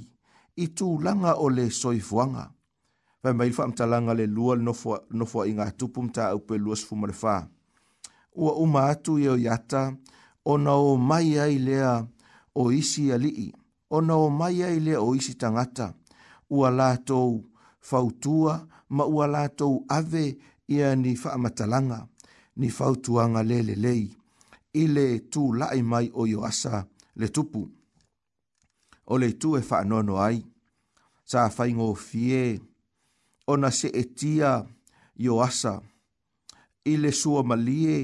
[0.55, 2.43] i tūlanga o le soifuanga.
[3.23, 6.75] Vai mai wha amtalanga le lua nofua, nofua i ngā tupum tā au pe lua
[6.77, 7.35] sifu marifā.
[8.41, 9.81] Ua uma atu i o yata,
[10.53, 11.93] ona o mai ai lea
[12.55, 13.47] o isi alii,
[13.97, 15.93] ona o mai ai lea o isi tangata,
[16.49, 17.39] ua lātou
[17.79, 18.59] fautua,
[18.89, 20.25] ma ua lātou ave
[20.69, 22.01] i ni wha amatalanga
[22.61, 24.03] ni fautuanga lele lei
[24.81, 26.73] i le tū lai mai o yo asa
[27.19, 27.61] le tupu.
[29.11, 30.39] O le tū e whaanono ai,
[31.29, 32.41] sa whaingo fie,
[33.51, 34.51] ona se e tia
[35.25, 35.73] yo asa,
[36.85, 37.97] i sua malie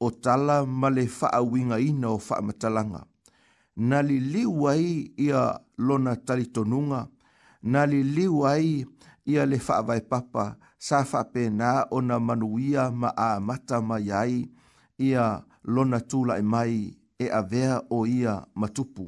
[0.00, 3.02] o tala ma le faa winga ina o fa matalanga.
[3.88, 4.94] Na li liwa i
[5.26, 5.42] ia
[5.86, 7.00] lona talitonunga,
[7.72, 8.74] na li liwa i
[9.32, 10.44] ia le faa vai papa,
[10.84, 14.36] sa whapena o na manuia ma a mata mai ai
[15.08, 15.24] ia
[15.74, 16.74] lona tula e mai
[17.16, 19.04] e avea o ia matupu.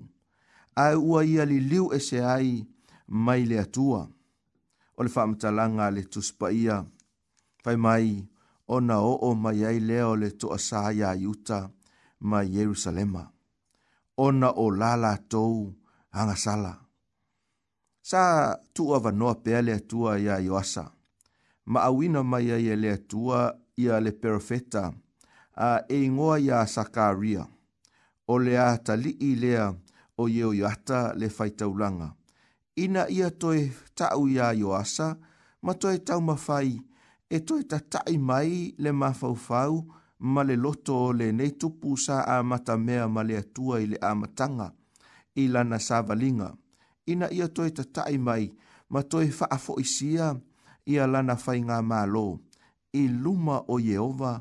[0.73, 2.49] A ua ia li liu e se ai
[3.25, 4.01] mai le atua.
[4.97, 6.77] O le whamatalanga le tuspa ia
[7.63, 8.07] fai mai
[8.75, 11.59] o na o o mai ai leo le to asaya yuta
[12.29, 13.23] ma Yerusalema.
[14.17, 15.55] O na o lala tou
[16.17, 16.73] hanga sala.
[18.11, 18.23] Sa
[18.75, 20.85] tu ava noa pele atua ia yoasa.
[20.89, 20.96] Sa
[21.67, 23.41] ma awina mai ai ele tua
[23.83, 24.93] ia le perofeta
[25.57, 27.43] a e ingoa ia Sakaria
[28.27, 29.65] o le a tali i lea
[30.21, 32.09] o yeo yata le faitaulanga.
[32.83, 33.61] Ina ia toi
[33.99, 35.07] tau ia yoasa
[35.65, 36.71] ma toi tau mawhai
[37.31, 38.51] e toi ta tai mai
[38.83, 39.75] le mafaufau
[40.33, 43.87] ma le loto o le nei tupu sa a mata mea ma le atua i
[43.93, 44.69] le amatanga
[45.35, 46.49] i lana sa valinga.
[47.11, 48.45] Ina ia toi ta tai mai
[48.93, 50.41] ma toi faafo isia ma
[50.87, 52.23] ia lana fai ngā mālō,
[52.97, 54.37] i luma o Yehova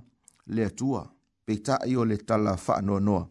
[0.56, 1.02] le atua,
[1.46, 3.24] pei tae o le tala wha noa noa.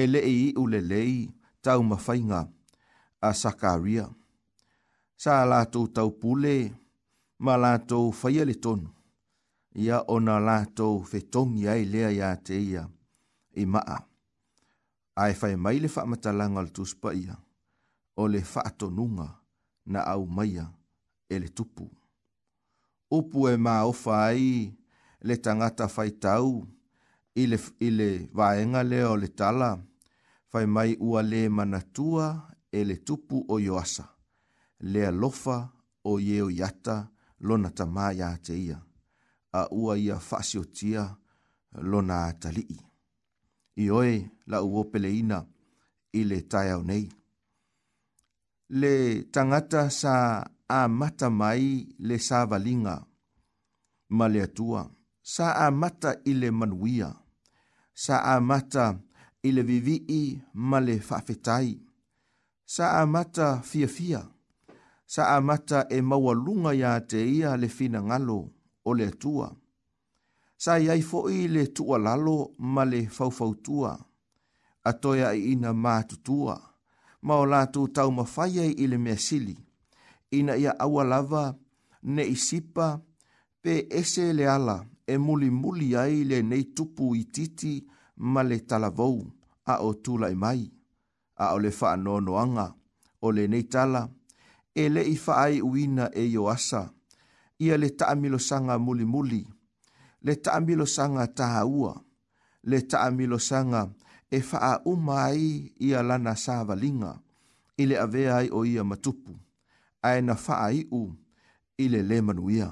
[0.00, 1.14] E le i u le lei,
[1.62, 2.40] tau mawhai ngā,
[3.20, 4.08] a Sakaria.
[5.18, 6.72] Sa lātou tau pule,
[7.44, 8.88] ma lātou whaia le tonu,
[9.74, 12.86] ia ona lātou whetongi ai lea ia te ia,
[13.56, 13.98] i maa.
[15.18, 17.36] Ai whai mai le wha matalanga le tuspa ia,
[18.16, 18.64] o le wha
[19.86, 20.52] na au maia.
[20.62, 20.77] ia
[21.28, 21.86] e le tupu.
[23.16, 24.46] Upu e mā ofa ai
[25.26, 26.48] le tangata whaitau
[27.40, 29.70] i le, i le vaenga leo le tala,
[30.52, 32.26] whai mai ua le manatua
[32.72, 34.04] e le tupu o yoasa,
[34.92, 35.56] le alofa
[36.10, 36.96] o yeo yata
[37.46, 38.78] lona tamā ia te ia,
[39.58, 41.04] a ua ia whasio tia
[41.90, 42.80] lona talii.
[43.78, 44.14] I oe
[44.50, 45.38] la uopele ina
[46.18, 47.06] i le tai au nei.
[48.80, 48.92] Le
[49.32, 50.14] tangata sa
[50.76, 51.64] a mata mai
[52.06, 52.96] le sa valinga.
[54.16, 54.82] Ma le atua,
[55.32, 57.10] sa a mata i le manuia,
[58.02, 58.84] sa a mata
[59.42, 60.26] i le vivii
[60.68, 61.70] ma le fafetai,
[62.74, 64.22] sa a mata fia fia,
[65.12, 66.32] sa a mata e maua
[66.80, 68.38] ia te ia le fina ngalo
[68.88, 69.48] o le atua.
[70.62, 72.38] Sa iai foi le tua lalo
[72.74, 73.92] ma le fau tua,
[74.88, 76.54] atoia i ina mātutua,
[77.26, 77.36] ma
[77.94, 79.16] tau mawhaiai i le mea
[80.30, 81.44] ina ia awa lava,
[82.14, 82.88] ne isipa,
[83.62, 84.76] pe ese le ala,
[85.06, 87.72] e muli muli ai le nei tupu i titi
[88.32, 89.18] ma le talavou
[89.64, 90.62] a o tula i mai,
[91.40, 92.66] a o le faa nono anga,
[93.26, 94.02] o le nei tala,
[94.74, 96.82] e le i faa ai uina e yo asa,
[97.64, 99.42] ia le taamilo sanga muli muli,
[100.26, 101.92] le taamilo sanga taha ua,
[102.70, 103.82] le taamilo sanga
[104.30, 105.40] e faa umai
[105.86, 107.12] ia lana sa valinga,
[107.82, 109.32] ile avea ai o ia matupu
[110.06, 111.12] ai na faa i u
[111.82, 112.68] i le le manuia.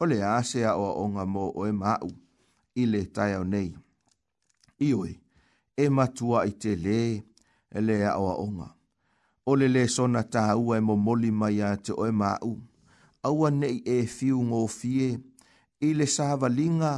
[0.00, 2.08] O le ase a oa onga mō oe mau
[2.74, 3.70] i le tai au nei.
[4.78, 5.12] I oi,
[5.76, 6.98] e matua i te le
[7.70, 8.68] e le a o onga.
[9.50, 12.52] O le le sona tā ua e mo moli mai a te oe mau.
[13.26, 15.08] Aua nei e fiu ngō fie
[15.80, 16.92] i le sāva linga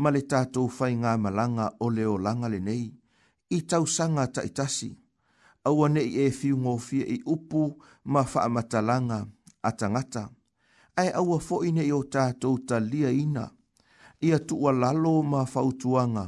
[0.00, 2.86] ma le tātou whai ngā malanga o le o langa le nei.
[3.50, 4.90] I tau sanga ta itasi.
[5.68, 7.64] Aua nei e fiu ngō fie i upu
[8.12, 9.18] ma faamatalaga
[9.62, 10.24] a tagata
[11.00, 13.44] Ai aua foine neʻi o tatou talia ina
[14.26, 16.24] ia tuualalo ma fautuaga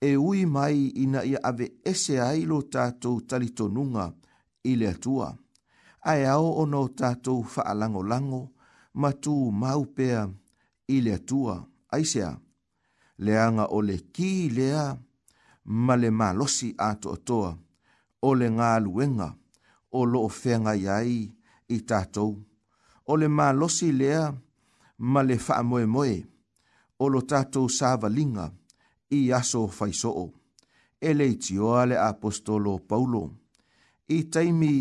[0.00, 4.04] e ui mai ina ia ave ese ai lo tatou talitonuga
[4.64, 5.28] i le atua
[6.10, 8.42] ae ao ona o tatou faalagolago
[9.00, 10.20] ma tu mau pea
[10.92, 11.54] lea le atua
[11.94, 12.30] aisea
[13.24, 14.84] leaga o le kī lea
[15.86, 17.50] ma le malosi atoatoa
[18.26, 19.28] o le galuega
[20.00, 21.14] o loo fenga yai
[21.74, 22.30] i tātou.
[23.10, 24.24] O le malosi lea
[25.12, 26.12] ma le wha moe moe
[27.02, 28.44] o lo tātou sāva linga
[29.16, 30.26] i aso faisoo.
[31.06, 31.54] E le iti
[31.90, 33.22] le apostolo Paulo.
[34.08, 34.76] I taimi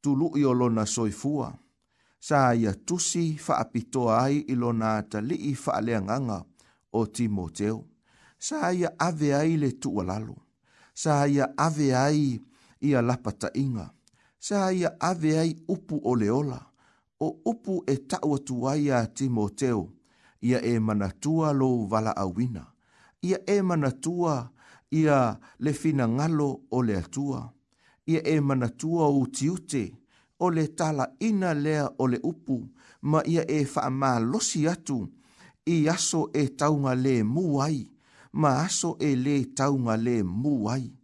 [0.00, 1.50] tulu i o lona soifua.
[2.28, 6.44] Sa ia tusi whaapitoa ai i lona ta li i nganga
[7.00, 7.78] o Timoteo.
[8.48, 10.36] Sa ia ave ai le tuwalalo.
[10.94, 12.40] Sa ia ave ai
[12.88, 13.92] i a lapata inga
[14.38, 16.60] sa ia ave ai upu o leola,
[17.20, 19.90] o upu e tau atu ai a Timoteo,
[20.40, 22.64] ia e manatua lo vala awina,
[23.22, 24.50] ia e manatua
[24.90, 27.52] ia le fina ngalo o le atua,
[28.06, 29.84] ia e manatua o tiute
[30.38, 32.62] o le tala ina lea o le upu,
[33.10, 34.98] ma ia e wha ma losi atu,
[35.66, 37.90] i aso e taunga le muai,
[38.32, 40.94] ma aso e le taunga le muai,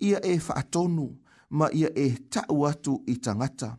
[0.00, 1.21] ia e wha atonu,
[1.58, 3.70] ma ia e ta'u atu i tangata,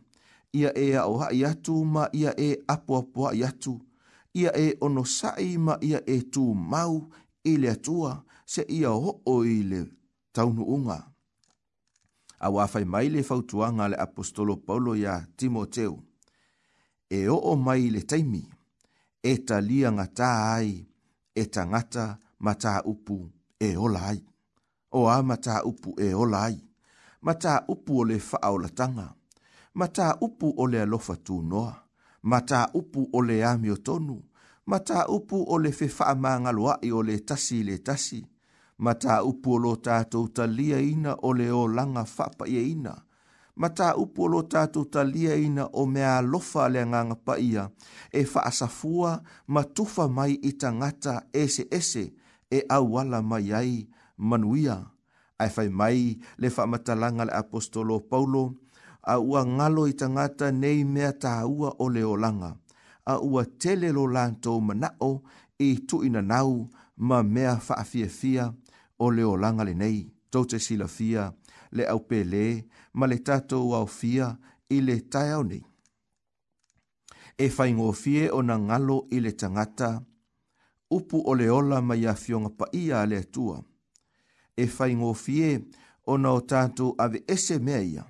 [0.58, 3.74] ia e au ha'i atu ma ia e apuapua i atu,
[4.40, 6.94] ia e ono sa'i ma ia e tū mau
[7.44, 8.12] i le atua
[8.52, 9.80] se ia ho o i le
[10.34, 10.98] taunuunga.
[12.38, 15.94] A wāwhai mai le fautuanga le apostolo Paulo ia Timoteo,
[17.10, 18.42] e o o mai le taimi,
[19.22, 20.72] e talia ngata ai,
[21.34, 22.04] e tangata
[22.44, 23.16] mata upu
[23.58, 24.20] e ola ai.
[24.98, 26.56] O a mata upu e ola ai
[27.24, 29.06] ma tā upu o le whaaulatanga,
[29.80, 31.70] ma tā upu o le alofa tū noa,
[32.28, 32.40] ma
[32.74, 33.20] upu o
[33.50, 34.18] amio tonu,
[34.66, 38.20] ma upu o le whewha maanga loa i ole le tasi le tasi,
[38.78, 38.92] ma
[39.24, 42.94] upu o lo tātou talia ina o o langa fapa ia e ina,
[43.56, 47.70] ma tā upu o lo tātou talia ina o mea alofa le nganga pa ia,
[48.12, 52.12] e faasafua matufa mai itangata ese ese
[52.50, 54.93] e awala mai ai manuia
[55.38, 55.98] ai fai mai
[56.40, 58.44] le faamatalaga le apostolo paulo
[59.02, 62.50] a ua galo i tagata nei mea tāua o le olaga
[63.04, 65.10] a ua tele lo latou manaʻo
[65.66, 66.50] i tuʻinanau
[67.08, 68.44] ma mea faafiafia
[69.04, 69.98] o le olaga lenei
[70.32, 71.22] tou te silafia
[71.76, 72.44] le aupelē
[72.98, 74.26] ma le tatou aofia
[74.76, 75.62] i le tai au nei
[77.44, 79.88] e fai faigofie ona ngalo i le tagata
[80.96, 83.56] upu o le ola ma ia fioga paia a le atua
[84.56, 85.48] e fai ngofie
[86.06, 88.04] ona o tātou ave ese mea ia,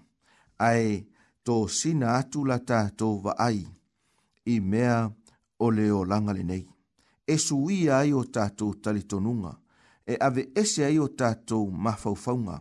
[0.59, 1.05] ae
[1.47, 3.63] tō sina atu la tātou wa ai,
[4.51, 4.99] i mea
[5.59, 6.65] o leo langale nei.
[7.27, 9.55] E sui ai o tātou talitonunga,
[10.07, 12.59] e ave ese ai o tātou mafaufaunga,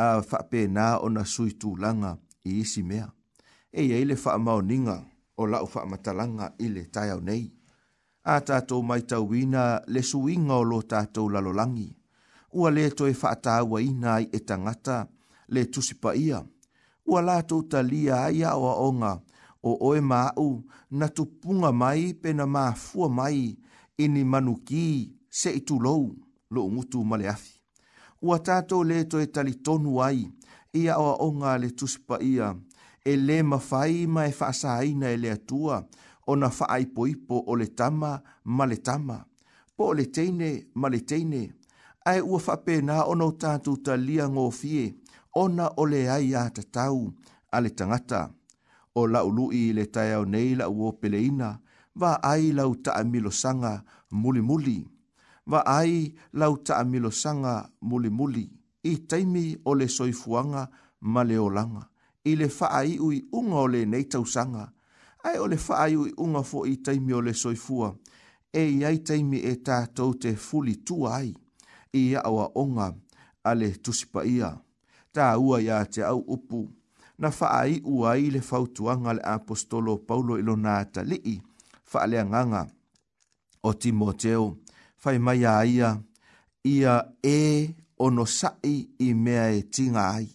[0.00, 2.14] a whape nā o na sui langa
[2.44, 3.10] i isi mea.
[3.72, 4.96] E ia ile wha maoninga
[5.36, 7.50] o lau wha matalanga ile tai au nei.
[8.24, 11.99] A tātou mai tauina le suinga o lo tātou lalolangi
[12.58, 14.96] ua le to e whaatawa i nai e tangata
[15.52, 16.38] le tusipa ia.
[17.10, 19.12] Ua la tau ta lia ai awa onga
[19.68, 20.48] o oe mau
[20.98, 22.72] na tupunga mai pe na maa
[23.18, 23.40] mai
[23.98, 24.84] i ni manuki
[25.38, 26.04] se i lou,
[26.54, 27.54] lo ngutu male afi.
[28.26, 30.20] Ua tato le to e talitonu ai
[30.72, 32.48] i awa onga le tusipa ia
[33.04, 35.76] e le mawhai ma e whaasaina e le atua
[36.30, 38.10] o na whaaipoipo o le tama
[38.56, 39.16] ma tama.
[39.76, 40.48] Po le teine
[40.80, 41.42] ma teine
[42.08, 44.94] ai ua faapenā ona o tatou talia gofie
[45.36, 47.00] ona o le ai iā tatau
[47.52, 48.20] a le tagata
[48.94, 51.48] o laʻuluʻi i le taeao nei laʻu opeleina
[52.00, 53.72] vaai lau taʻamilosaga
[54.20, 54.78] mulimuli
[55.52, 55.98] vaai
[56.40, 57.52] lau taʻamilosaga
[57.88, 58.44] mulimuli
[58.92, 60.62] i taimi o le soifuaga
[61.12, 61.82] ma le olaga
[62.24, 64.64] i le faaiʻu i uga o lenei tausaga
[65.28, 67.88] ae o le faaiʻu i uga fo i taimi o le soifua
[68.52, 71.30] e ai taimi e tatou te fulitua ai
[71.92, 72.94] ia awa onga
[73.44, 74.58] ale tusipa ia.
[75.12, 76.68] Ta ua ia te au upu
[77.18, 81.36] na faa i ua i le fautuanga le apostolo Paulo ilo nā ta lii
[81.90, 82.62] faa le anganga
[83.62, 84.44] o Timoteo
[85.02, 85.90] fai mai a ia
[86.74, 86.94] ia
[87.36, 87.74] e
[88.04, 90.28] ono sai i mea e tinga ai.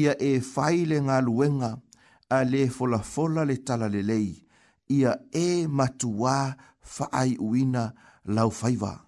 [0.00, 1.70] Ia e fai le ngā luenga
[2.30, 4.30] a le fola fola le tala le lei
[4.96, 5.12] ia
[5.44, 6.38] e matua
[6.94, 7.84] faa i uina
[8.24, 9.03] lau faiwaa.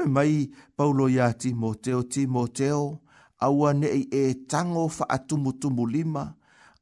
[0.00, 3.00] Pai mai, paulo ya Timoteo, Timoteo,
[3.38, 6.34] awa nei e tango fa atumutumu lima,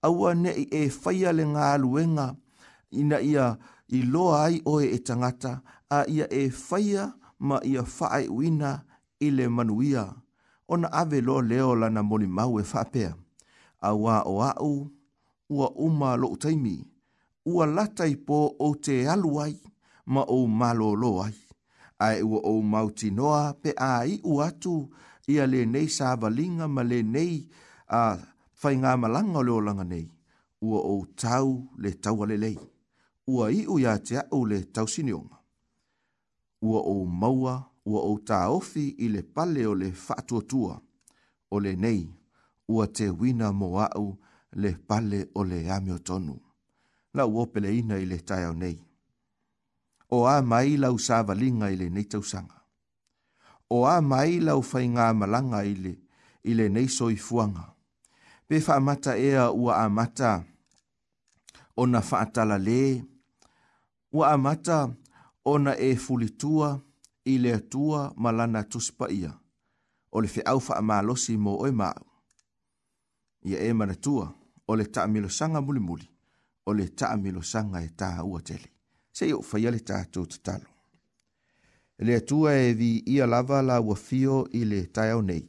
[0.02, 2.36] awa nei e faya le ngā luenga,
[2.94, 3.56] ina ia
[3.90, 5.58] i loa ai oe e tangata,
[5.90, 7.08] a ia e faya
[7.40, 8.84] ma ia faa uina
[9.18, 10.04] ile manuia.
[10.68, 13.14] Ona ave lo leo lana moli mau e whapea.
[13.82, 14.86] A wā o au,
[15.50, 16.86] ua uma lo utaimi,
[17.46, 19.58] ua latai po o te aluai
[20.06, 21.34] ma o malo loai
[21.99, 24.74] ai ua ou mautinoa pe ai iu atu
[25.32, 27.34] ia lenei savalinga ma lenei
[28.01, 28.03] a
[28.61, 30.07] faingā malanga o leo langa nei.
[30.66, 31.49] Ua o tau
[31.82, 32.57] le tau alelei.
[33.32, 35.36] Ua iu ia te au le tau sinionga.
[36.68, 37.55] Ua ou maua,
[37.90, 38.40] ua ou tā
[38.74, 40.74] i le pale o le whatuatua.
[41.55, 42.03] O le nei,
[42.72, 43.68] ua te wina mo
[43.99, 44.09] au
[44.61, 46.36] le pale o le ameo tonu.
[47.14, 48.78] Na uopele ina i le tai au nei
[50.09, 52.62] o a mai lau sāvalinga ile nei tausanga.
[53.70, 55.92] O a mai lau fai ngā malanga ile,
[56.42, 57.64] ile nei soi fuanga.
[58.48, 60.44] Pe mata ea ua a mata
[61.76, 63.04] o na whaatala le,
[64.12, 64.78] ua a mata
[65.44, 66.80] o na e fulitua
[67.24, 69.32] ile atua malana tuspa ia,
[70.12, 70.82] o le fe au wha a
[71.38, 72.04] mo oi māu.
[73.44, 74.32] Ia e manatua
[74.68, 76.09] o le taamilo sanga muli muli,
[76.66, 78.78] o le taamilo sanga e taha ua teli
[79.18, 80.66] se o faia le tātou tatalo.
[82.06, 85.42] Le atua e vi ia lava la ua fio i le tai au nei.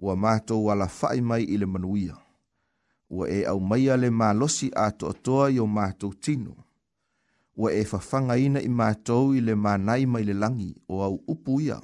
[0.00, 2.14] Ua mātou ala fai mai i le manuia.
[3.12, 6.54] Ua e au maia le mālosi ato atoa i o mātou tino.
[7.56, 11.60] Ua e fafanga ina i mātou i le mānai mai le langi o au upu
[11.68, 11.76] ia.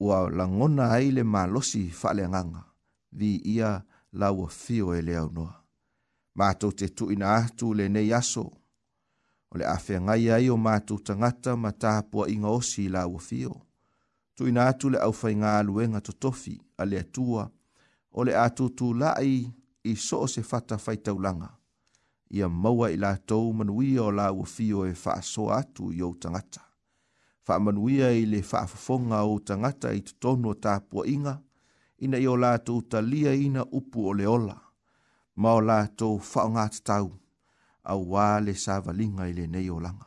[0.00, 2.64] Ua langona ai le mālosi fale nganga.
[3.12, 3.76] Vi ia
[4.20, 5.52] la ua fio e le au noa.
[6.40, 8.46] Mātou te tu ina atu le nei aso.
[8.48, 8.59] Mātou
[9.52, 13.54] o le awhia ngai ai o mātou tangata ma tāpua inga osi i la wafio.
[14.34, 17.48] Tu ina atu le au whainga aluenga to tofi a le atua
[18.14, 19.26] o le atu tu lai
[19.90, 21.50] i so o se fata whaitaulanga.
[22.30, 26.14] Ia maua i la tau manuia o la wafio e wha so atu i o
[26.14, 26.62] tangata.
[27.46, 31.40] Wha manuia i le wha fafonga o tangata i tutonu o tāpua inga
[31.98, 34.56] ina i o la tau talia ina upu o le ola.
[35.36, 37.12] Ma o la tau whaungata tau
[37.84, 40.06] au wā le sāvalinga i le nei o langa.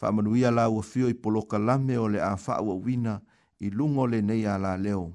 [0.00, 3.20] Whaamanuia la ua fio i poloka lame o le a whaua wina
[3.58, 5.12] i lungo le nei a la leo.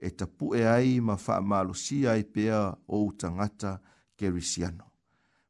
[0.00, 3.80] E tapu e ai ma whaamalo si ai pea o utangata
[4.16, 4.84] kerisiano.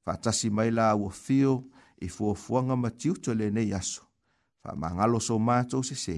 [0.07, 1.65] Whaatasi mai la ua fio
[2.01, 4.03] i fuafuanga ma tiuto le nei aso.
[4.65, 6.17] Whaamangalo so mātou se se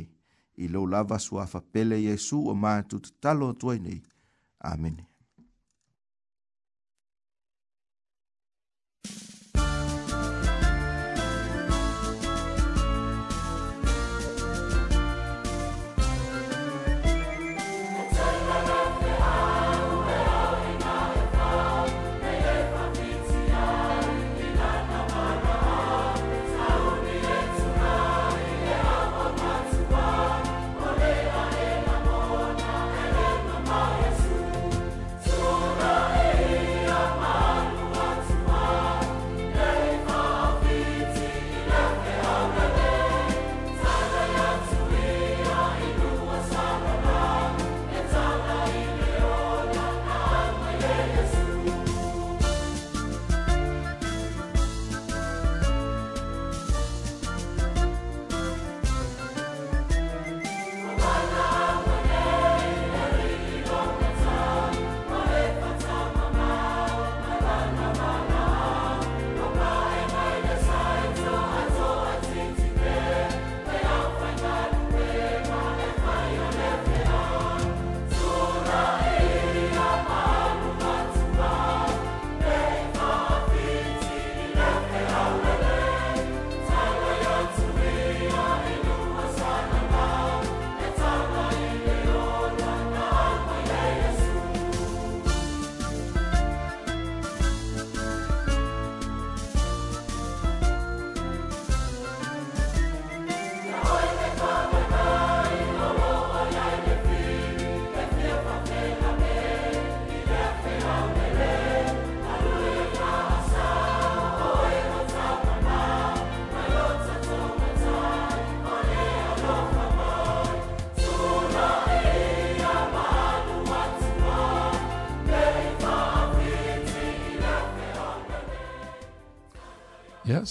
[0.61, 4.03] i lau lava sua pele Jesu o mātou talo tuai nei.
[4.61, 5.10] Amene.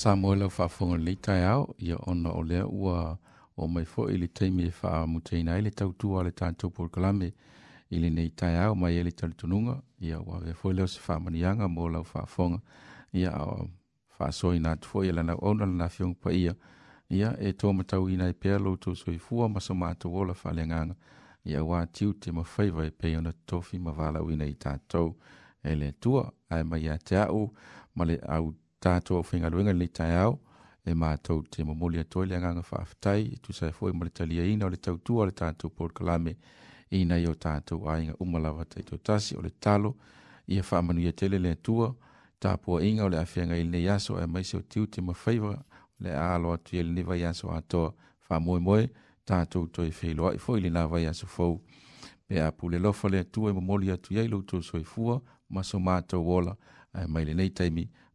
[0.02, 3.18] Samuel au whaafonga ni tai e au, ia ona o lea ua
[3.58, 7.34] o mai fo ili teimi e wha muteina ele tau tua le tātou pol kalame
[7.90, 11.20] ili nei tai au mai ele tali tununga, ia ua vea fo leo se wha
[11.20, 12.60] manianga mō lau whaafonga,
[13.14, 13.68] ia au
[14.20, 16.56] wha soi nā tu fo ila na ona lana fiong pa ia,
[17.10, 20.54] ia e tō matau ina e pēr lo tō soi fua maso mātu wola wha
[20.56, 20.96] le nganga,
[21.44, 25.12] ia ua tiu te ma whaiva e pei ona tofi ma wala ui nei tātou,
[25.64, 27.52] ele tua, ai mai a te au,
[27.96, 30.40] ma le au tātou, tātou o whinga luenga ni tai au,
[30.86, 34.66] e mātou te momoli atoi le anganga whaafetai, e tu sai fwoi mole talia ina
[34.66, 36.36] o le tautua o le tātou pōr kalame,
[36.96, 39.96] ina i o tātou ainga umalawa tai tō tasi o le talo,
[40.50, 41.92] ia whaamanu ia tele le atua,
[42.42, 45.54] tāpua inga o le awhianga i le yaso e maise o tiu te mawhaiwa
[46.02, 47.92] le alo atu i le neva yaso atoa
[48.30, 48.86] whaamoe moe,
[49.28, 51.60] tātou toi whiloa i e fwoi le nawa yaso fwou,
[52.28, 55.20] pe a pule lofa le atua e momoli atu iailou tō soifua,
[55.50, 56.56] maso mātou wola,
[56.96, 57.86] e mai le nei taimi,